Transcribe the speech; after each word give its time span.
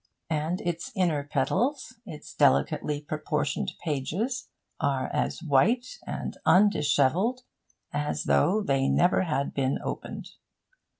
And 0.31 0.61
its 0.61 0.91
inner 0.95 1.23
petals, 1.23 1.99
its 2.07 2.33
delicately 2.33 3.01
proportioned 3.01 3.73
pages, 3.83 4.47
are 4.79 5.11
as 5.13 5.43
white 5.43 5.99
and 6.07 6.37
undishevelled 6.43 7.43
as 7.93 8.23
though 8.23 8.63
they 8.63 8.87
never 8.87 9.21
had 9.21 9.53
been 9.53 9.77
opened. 9.83 10.31